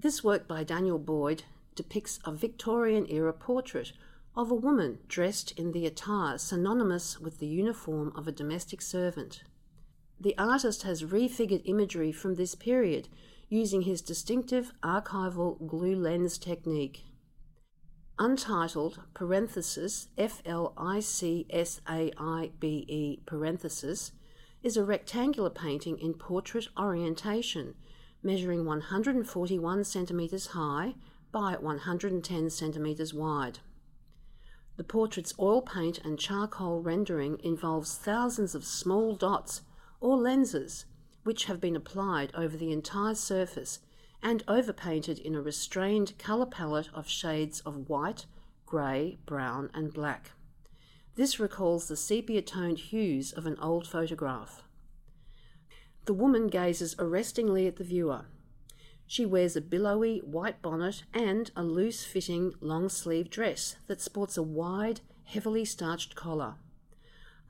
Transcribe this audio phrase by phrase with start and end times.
[0.00, 1.42] This work by Daniel Boyd
[1.74, 3.92] depicts a Victorian era portrait
[4.36, 9.42] of a woman dressed in the attire synonymous with the uniform of a domestic servant.
[10.20, 13.08] The artist has refigured imagery from this period
[13.48, 17.02] using his distinctive archival glue lens technique.
[18.20, 24.12] Untitled parenthesis F L I C S A I B E parenthesis
[24.62, 27.74] is a rectangular painting in portrait orientation,
[28.22, 30.94] measuring 141 centimetres high
[31.30, 33.58] by 110 centimetres wide.
[34.76, 39.62] The portrait's oil paint and charcoal rendering involves thousands of small dots
[40.00, 40.86] or lenses
[41.24, 43.80] which have been applied over the entire surface
[44.22, 48.26] and overpainted in a restrained colour palette of shades of white,
[48.66, 50.30] grey, brown, and black.
[51.16, 54.62] This recalls the sepia toned hues of an old photograph.
[56.08, 58.24] The woman gazes arrestingly at the viewer.
[59.06, 64.38] She wears a billowy white bonnet and a loose fitting long sleeve dress that sports
[64.38, 66.54] a wide, heavily starched collar.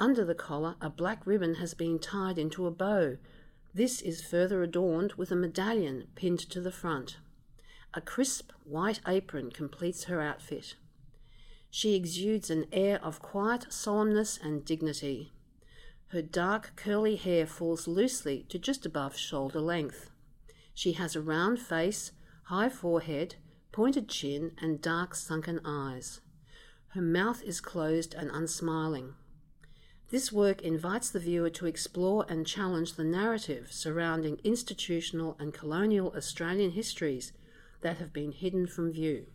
[0.00, 3.18] Under the collar, a black ribbon has been tied into a bow.
[3.72, 7.18] This is further adorned with a medallion pinned to the front.
[7.94, 10.74] A crisp white apron completes her outfit.
[11.70, 15.30] She exudes an air of quiet solemnness and dignity.
[16.08, 20.10] Her dark curly hair falls loosely to just above shoulder length.
[20.72, 22.12] She has a round face,
[22.44, 23.34] high forehead,
[23.72, 26.20] pointed chin, and dark sunken eyes.
[26.88, 29.14] Her mouth is closed and unsmiling.
[30.10, 36.14] This work invites the viewer to explore and challenge the narrative surrounding institutional and colonial
[36.16, 37.34] Australian histories
[37.82, 39.26] that have been hidden from view.